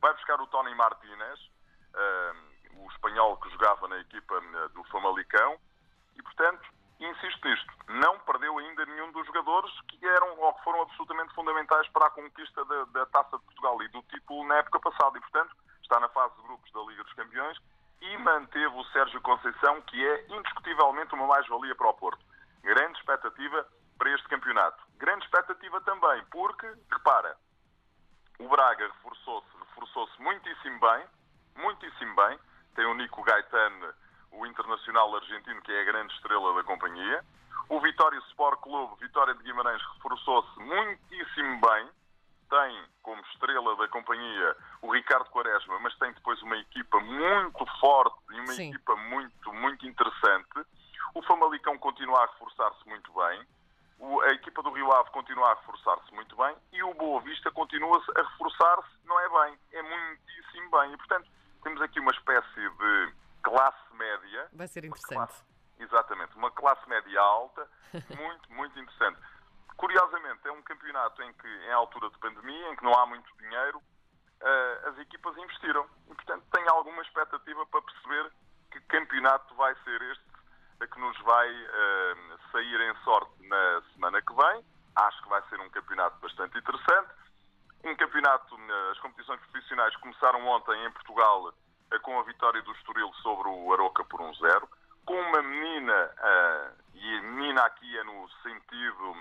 Vai 0.00 0.12
buscar 0.14 0.40
o 0.40 0.46
Tony 0.46 0.74
Martínez, 0.74 1.40
uh, 1.94 2.82
o 2.82 2.90
espanhol 2.90 3.36
que 3.38 3.50
jogava 3.50 3.86
na 3.88 3.98
equipa 3.98 4.40
do 4.72 4.82
Famalicão, 4.84 5.58
e 6.16 6.22
portanto, 6.22 6.66
insisto 6.98 7.48
nisto, 7.48 7.72
não 7.88 8.18
perdeu 8.20 8.56
ainda 8.58 8.86
nenhum 8.86 9.12
dos 9.12 9.26
jogadores 9.26 9.70
que 9.88 10.06
eram 10.06 10.38
ou 10.38 10.54
que 10.54 10.64
foram 10.64 10.82
absolutamente 10.82 11.34
fundamentais 11.34 11.86
para 11.88 12.06
a 12.06 12.10
conquista 12.10 12.64
da, 12.64 12.84
da 12.84 13.06
Taça 13.06 13.36
de 13.38 13.44
Portugal 13.44 13.82
e 13.82 13.88
do 13.88 14.02
título 14.02 14.46
na 14.46 14.56
época 14.56 14.80
passada, 14.80 15.18
e 15.18 15.20
portanto 15.20 15.54
está 15.82 16.00
na 16.00 16.08
fase 16.08 16.34
de 16.36 16.42
grupos 16.42 16.72
da 16.72 16.80
Liga 16.82 17.04
dos 17.04 17.12
Campeões 17.12 17.58
e 18.00 18.18
manteve 18.18 18.74
o 18.74 18.84
Sérgio 18.86 19.20
Conceição, 19.20 19.80
que 19.82 20.06
é 20.06 20.26
indiscutivelmente 20.28 21.14
uma 21.14 21.26
mais-valia 21.26 21.74
para 21.74 21.88
o 21.88 21.94
Porto. 21.94 22.24
Grande 22.62 22.98
expectativa 22.98 23.66
para 23.98 24.10
este 24.14 24.28
campeonato. 24.28 24.82
Grande 24.96 25.24
expectativa 25.24 25.80
também, 25.82 26.24
porque, 26.30 26.66
repara, 26.90 27.36
o 28.38 28.48
Braga 28.48 28.86
reforçou-se 28.86 29.46
reforçou 29.58 30.08
muitíssimo 30.18 30.80
bem, 30.80 31.06
muitíssimo 31.56 32.14
bem. 32.16 32.38
Tem 32.74 32.84
o 32.86 32.94
Nico 32.94 33.22
Gaetano, 33.22 33.94
o 34.32 34.46
internacional 34.46 35.14
argentino, 35.16 35.60
que 35.62 35.72
é 35.72 35.80
a 35.80 35.84
grande 35.84 36.12
estrela 36.14 36.54
da 36.54 36.64
companhia. 36.64 37.24
O 37.68 37.80
Vitória 37.80 38.18
Sport 38.30 38.60
Clube, 38.60 39.00
Vitória 39.00 39.34
de 39.34 39.42
Guimarães, 39.42 39.82
reforçou-se 39.94 40.58
muitíssimo 40.60 41.60
bem. 41.60 41.88
Tem 42.48 42.84
como 43.02 43.22
estrela 43.32 43.76
da 43.76 43.88
companhia 43.88 44.56
o 44.82 44.92
Ricardo 44.92 45.28
Quaresma, 45.30 45.78
mas 45.80 45.96
tem 45.98 46.12
depois 46.12 46.40
uma 46.42 46.56
equipa 46.56 46.98
muito 47.00 47.66
forte 47.80 48.16
e 48.30 48.40
uma 48.40 48.52
Sim. 48.54 48.70
equipa 48.70 48.96
muito, 48.96 49.52
muito 49.52 49.86
interessante. 49.86 50.66
O 51.14 51.22
Famalicão 51.22 51.76
continua 51.78 52.22
a 52.22 52.26
reforçar-se 52.26 52.88
muito 52.88 53.12
bem 53.12 53.46
a 54.24 54.32
equipa 54.32 54.62
do 54.62 54.70
Rio 54.70 54.90
Ave 54.92 55.10
continua 55.10 55.52
a 55.52 55.54
reforçar-se 55.54 56.12
muito 56.14 56.34
bem 56.36 56.56
e 56.72 56.82
o 56.82 56.94
Boa 56.94 57.20
Vista 57.20 57.50
continua 57.50 58.02
a 58.16 58.22
reforçar-se, 58.22 58.88
não 59.04 59.18
é 59.20 59.28
bem, 59.28 59.58
é 59.72 59.82
muitíssimo 59.82 60.70
bem. 60.70 60.92
E, 60.94 60.96
portanto, 60.96 61.30
temos 61.62 61.82
aqui 61.82 62.00
uma 62.00 62.12
espécie 62.12 62.70
de 62.70 63.14
classe 63.42 63.94
média. 63.94 64.48
Vai 64.52 64.68
ser 64.68 64.84
interessante. 64.84 65.44
Exatamente, 65.78 66.36
uma 66.36 66.50
classe 66.50 66.86
média 66.88 67.20
alta, 67.20 67.68
muito, 68.16 68.52
muito 68.52 68.78
interessante. 68.78 69.18
Curiosamente, 69.76 70.46
é 70.46 70.52
um 70.52 70.62
campeonato 70.62 71.22
em 71.22 71.32
que, 71.34 71.48
em 71.48 71.72
altura 71.72 72.10
de 72.10 72.18
pandemia, 72.18 72.72
em 72.72 72.76
que 72.76 72.84
não 72.84 72.92
há 72.94 73.06
muito 73.06 73.30
dinheiro, 73.38 73.82
uh, 74.42 74.88
as 74.88 74.98
equipas 74.98 75.36
investiram. 75.36 75.86
E, 76.10 76.14
portanto, 76.14 76.44
tenho 76.52 76.70
alguma 76.70 77.02
expectativa 77.02 77.66
para 77.66 77.82
perceber 77.82 78.32
que 78.70 78.80
campeonato 78.82 79.54
vai 79.54 79.74
ser 79.84 80.02
este 80.02 80.30
que 80.86 80.98
nos 80.98 81.18
vai 81.20 81.48
uh, 81.50 82.38
sair 82.52 82.80
em 82.80 82.94
sorte 83.04 83.46
na 83.46 83.82
semana 83.92 84.22
que 84.22 84.32
vem. 84.32 84.64
Acho 84.96 85.22
que 85.22 85.28
vai 85.28 85.42
ser 85.48 85.60
um 85.60 85.68
campeonato 85.68 86.18
bastante 86.20 86.58
interessante. 86.58 87.10
Um 87.84 87.94
campeonato, 87.96 88.56
as 88.90 88.98
competições 88.98 89.40
profissionais 89.40 89.94
começaram 89.96 90.46
ontem 90.46 90.84
em 90.84 90.90
Portugal 90.92 91.52
eh, 91.90 91.98
com 92.00 92.18
a 92.18 92.22
vitória 92.24 92.60
do 92.62 92.72
Estoril 92.72 93.10
sobre 93.22 93.48
o 93.48 93.72
Aroca 93.72 94.04
por 94.04 94.20
1-0, 94.20 94.68
com 95.06 95.18
uma 95.18 95.40
menina, 95.40 96.10
e 96.92 97.20
menina 97.22 97.62
aqui 97.62 97.98
é 97.98 98.04
no 98.04 98.28
sentido 98.42 99.14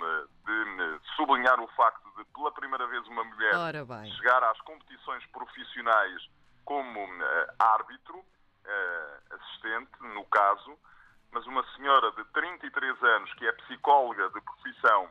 de 0.45 1.15
sublinhar 1.15 1.57
o 1.61 1.67
facto 1.69 2.08
uma 3.07 3.23
mulher 3.23 3.53
chegar 4.17 4.43
às 4.43 4.59
competições 4.61 5.25
profissionais 5.27 6.29
como 6.65 7.03
uh, 7.03 7.53
árbitro, 7.57 8.17
uh, 8.17 9.35
assistente, 9.35 9.91
no 10.13 10.25
caso, 10.25 10.77
mas 11.31 11.45
uma 11.45 11.63
senhora 11.75 12.11
de 12.11 12.23
33 12.25 13.03
anos 13.03 13.33
que 13.35 13.47
é 13.47 13.51
psicóloga 13.53 14.29
de 14.29 14.41
profissão 14.41 15.09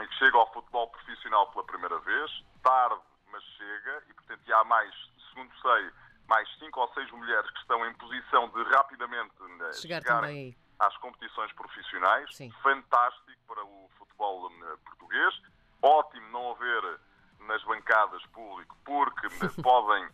e 0.00 0.06
que 0.06 0.14
chega 0.14 0.36
ao 0.36 0.52
futebol 0.52 0.88
profissional 0.88 1.50
pela 1.52 1.64
primeira 1.64 1.98
vez, 2.00 2.44
tarde, 2.62 3.00
mas 3.30 3.42
chega, 3.42 4.02
e 4.08 4.14
portanto 4.14 4.52
há 4.52 4.64
mais, 4.64 4.94
segundo 5.30 5.52
sei, 5.60 5.90
mais 6.28 6.48
cinco 6.58 6.80
ou 6.80 6.92
seis 6.94 7.10
mulheres 7.10 7.50
que 7.50 7.58
estão 7.58 7.86
em 7.86 7.94
posição 7.94 8.48
de 8.48 8.62
rapidamente 8.64 9.34
eh, 9.60 9.72
chegar 9.74 10.02
também 10.02 10.56
às 10.78 10.96
competições 10.98 11.52
profissionais. 11.52 12.34
Sim. 12.34 12.50
Fantástico 12.62 13.40
para 13.46 13.64
o 13.64 13.90
futebol 13.98 14.50
português. 14.84 15.34
Ótimo 15.84 16.28
não 16.30 16.52
haver 16.52 16.98
nas 17.40 17.62
bancadas 17.64 18.24
público, 18.26 18.74
porque 18.84 19.28
podem, 19.62 20.08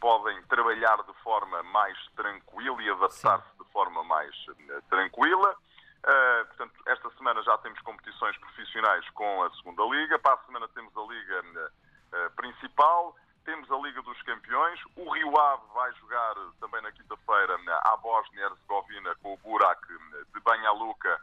podem 0.00 0.40
trabalhar 0.44 1.02
de 1.02 1.12
forma 1.22 1.62
mais 1.64 1.98
tranquila 2.14 2.80
e 2.80 2.90
adaptar-se 2.90 3.56
forma 3.76 4.02
mais 4.04 4.34
uh, 4.48 4.82
tranquila. 4.88 5.54
Uh, 6.02 6.46
portanto, 6.46 6.74
esta 6.86 7.10
semana 7.18 7.42
já 7.42 7.58
temos 7.58 7.78
competições 7.80 8.38
profissionais 8.38 9.06
com 9.10 9.42
a 9.42 9.50
segunda 9.56 9.82
Liga, 9.84 10.18
para 10.18 10.34
a 10.34 10.46
semana 10.46 10.66
temos 10.68 10.96
a 10.96 11.02
Liga 11.02 11.42
uh, 11.42 12.30
principal, 12.36 13.14
temos 13.44 13.70
a 13.70 13.76
Liga 13.76 14.00
dos 14.00 14.20
Campeões, 14.22 14.80
o 14.96 15.10
Rio 15.10 15.38
Ave 15.38 15.62
vai 15.74 15.92
jogar 15.94 16.34
também 16.58 16.80
na 16.80 16.90
quinta-feira 16.92 17.58
à 17.84 17.96
Bósnia-Herzegovina 17.98 19.14
com 19.16 19.34
o 19.34 19.36
Burak 19.38 19.86
de 20.32 20.40
Banha-Luca 20.40 21.20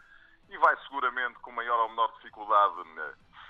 e 0.50 0.58
vai 0.58 0.78
seguramente 0.84 1.40
com 1.40 1.52
maior 1.52 1.80
ou 1.80 1.90
menor 1.90 2.12
dificuldade 2.18 2.84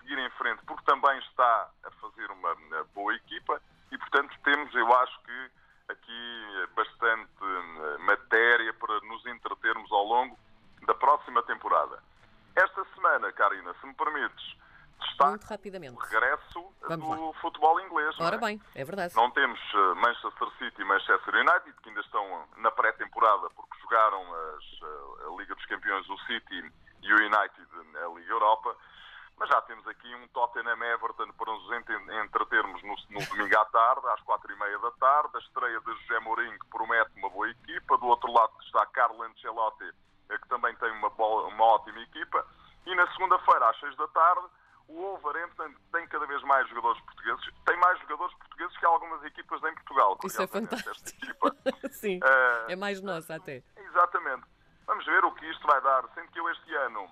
seguir 0.03 0.19
em 0.19 0.29
frente, 0.31 0.62
porque 0.65 0.83
também 0.83 1.17
está 1.19 1.69
a 1.83 1.91
fazer 1.91 2.29
uma 2.31 2.55
boa 2.93 3.15
equipa 3.15 3.62
e, 3.91 3.98
portanto, 3.98 4.36
temos, 4.43 4.74
eu 4.75 4.93
acho 4.98 5.19
que 5.22 5.51
aqui 5.89 6.67
bastante 6.75 7.29
eh, 7.41 7.98
matéria 8.00 8.74
para 8.74 9.00
nos 9.01 9.25
entretermos 9.25 9.91
ao 9.91 10.03
longo 10.03 10.38
da 10.86 10.93
próxima 10.93 11.41
temporada. 11.43 12.01
Esta 12.55 12.86
semana, 12.95 13.31
Karina, 13.33 13.74
se 13.79 13.86
me 13.88 13.93
permites, 13.93 14.55
Muito 15.19 15.45
rapidamente. 15.45 15.95
o 15.95 16.00
regresso 16.00 16.74
Vamos 16.88 17.17
do 17.17 17.27
lá. 17.27 17.33
futebol 17.41 17.79
inglês. 17.81 18.15
Ora 18.19 18.36
é? 18.36 18.39
bem, 18.39 18.62
é 18.75 18.83
verdade. 18.83 19.15
Não 19.15 19.29
temos 19.31 19.60
eh, 19.74 19.93
Manchester 19.95 20.48
City 20.60 20.81
e 20.81 20.86
Manchester 20.86 21.36
United, 21.36 21.74
que 21.81 21.89
ainda 21.89 22.01
estão 22.01 22.48
na 22.57 22.72
pré-temporada 22.72 23.50
porque 23.51 23.79
jogaram 23.81 24.22
as, 24.33 24.63
eh, 24.81 25.27
a 25.27 25.38
Liga 25.38 25.53
dos 25.55 25.65
Campeões, 25.65 26.07
o 26.10 26.17
City 26.25 26.72
e 27.01 27.13
o 27.13 27.17
United, 27.17 27.67
a 28.03 28.07
Liga 28.19 28.31
Europa. 28.31 28.75
Mas 29.37 29.49
já 29.49 29.61
temos 29.63 29.87
aqui 29.87 30.13
um 30.15 30.27
Tottenham 30.29 30.81
Everton 30.83 31.31
para 31.33 31.51
nos 31.51 31.71
entretermos 32.23 32.81
no, 32.83 32.95
no 33.09 33.25
domingo 33.25 33.57
à 33.57 33.65
tarde, 33.65 34.07
às 34.07 34.21
quatro 34.21 34.51
e 34.51 34.59
meia 34.59 34.79
da 34.79 34.91
tarde. 34.91 35.35
A 35.35 35.39
estreia 35.39 35.79
de 35.79 35.93
José 36.01 36.19
Mourinho, 36.19 36.59
que 36.59 36.67
promete 36.67 37.11
uma 37.17 37.29
boa 37.29 37.49
equipa. 37.49 37.97
Do 37.97 38.05
outro 38.07 38.31
lado 38.31 38.53
está 38.61 38.85
Carlo 38.87 39.21
Ancelotti, 39.23 39.91
que 40.29 40.49
também 40.49 40.75
tem 40.75 40.91
uma, 40.91 41.09
boa, 41.09 41.47
uma 41.47 41.63
ótima 41.63 41.99
equipa. 41.99 42.45
E 42.85 42.95
na 42.95 43.09
segunda-feira, 43.11 43.69
às 43.69 43.79
seis 43.79 43.95
da 43.97 44.07
tarde, 44.09 44.47
o 44.87 44.93
Wolverhampton 44.93 45.73
tem 45.91 46.07
cada 46.07 46.25
vez 46.25 46.41
mais 46.43 46.67
jogadores 46.69 47.01
portugueses. 47.01 47.53
Tem 47.65 47.77
mais 47.77 47.99
jogadores 48.01 48.35
portugueses 48.35 48.77
que 48.77 48.85
algumas 48.85 49.23
equipas 49.23 49.63
em 49.63 49.73
Portugal. 49.75 50.17
Isso 50.23 50.41
é 50.41 50.47
fantástico. 50.47 51.51
Sim, 51.91 52.19
uh, 52.19 52.71
é 52.71 52.75
mais 52.75 53.01
nossa 53.01 53.35
até. 53.35 53.63
Exatamente. 53.77 54.43
Vamos 54.85 55.05
ver 55.05 55.23
o 55.23 55.31
que 55.33 55.49
isto 55.49 55.65
vai 55.65 55.81
dar. 55.81 56.03
Sendo 56.13 56.29
que 56.31 56.39
eu 56.39 56.49
este 56.49 56.75
ano 56.75 57.09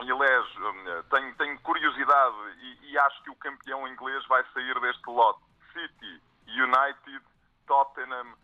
elejo, 0.00 0.68
hum, 0.70 1.02
tenho, 1.10 1.34
tenho 1.36 1.60
curiosidade 1.60 2.36
e, 2.58 2.92
e, 2.92 2.98
acho 2.98 3.22
que 3.22 3.30
o 3.30 3.36
campeão 3.36 3.86
inglês 3.86 4.26
vai 4.26 4.44
sair 4.52 4.78
deste 4.80 5.08
lote. 5.08 5.40
City, 5.72 6.22
United, 6.46 7.24
Tottenham, 7.66 8.34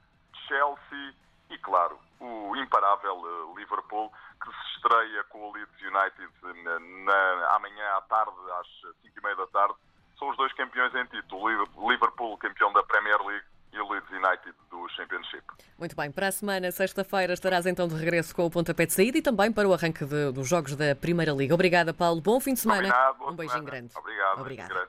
Chelsea 0.47 1.15
e, 1.51 1.59
claro, 1.59 1.99
o 2.21 2.57
imparável 2.57 3.23
eh, 3.25 3.59
Liverpool, 3.59 4.13
que 4.43 4.51
se 4.51 4.77
estreia 4.77 5.25
com 5.25 5.49
o 5.49 5.53
Leeds 5.53 5.81
United 5.81 6.63
na, 6.65 6.79
na, 6.79 7.55
amanhã 7.57 7.97
à 7.97 8.01
tarde, 8.03 8.33
às 8.61 8.67
5 9.03 9.19
e 9.19 9.23
meia 9.23 9.37
da 9.37 9.47
tarde. 9.49 9.75
São 10.19 10.29
os 10.29 10.37
dois 10.37 10.53
campeões 10.53 10.95
em 10.95 11.05
título. 11.07 11.49
Liverpool, 11.89 12.37
campeão 12.39 12.73
da 12.73 12.83
Premier 12.83 13.21
League, 13.23 13.47
e 13.73 13.79
o 13.81 13.89
Leeds 13.93 14.11
United 14.11 14.55
do 14.71 14.89
Championship. 14.91 15.43
Muito 15.79 15.95
bem, 15.97 16.11
para 16.11 16.29
a 16.29 16.33
semana, 16.33 16.71
sexta-feira, 16.71 17.33
estarás 17.33 17.67
então 17.67 17.87
de 17.87 17.95
regresso 17.95 18.35
com 18.35 18.45
o 18.47 18.51
pontapé 18.51 18.87
de 18.87 18.93
saída 18.93 19.19
e 19.19 19.23
também 19.23 19.53
para 19.53 19.69
o 19.69 19.73
arranque 19.73 20.05
de, 20.05 20.33
dos 20.33 20.49
jogos 20.49 20.75
da 20.77 20.95
Primeira 20.95 21.33
Liga. 21.33 21.55
Obrigada, 21.55 21.93
Paulo. 21.95 22.21
Bom 22.21 22.41
fim 22.41 22.55
de 22.55 22.61
semana. 22.61 22.83
Combinado, 22.83 23.25
um 23.25 23.37
beijinho 23.37 23.59
semana. 23.59 23.71
grande. 23.71 23.93
Obrigado. 23.97 24.41
Obrigada. 24.41 24.69
Grande. 24.75 24.89